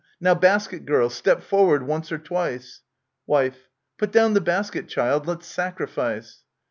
Now, 0.19 0.33
basket 0.33 0.87
girl,* 0.87 1.11
step 1.11 1.43
forward 1.43 1.83
once 1.85 2.11
or 2.11 2.17
twice! 2.17 2.81
Wife. 3.27 3.69
Put 3.99 4.11
down 4.11 4.33
the 4.33 4.41
basket, 4.41 4.87
child; 4.87 5.27
let's 5.27 5.45
sacrifice. 5.45 6.43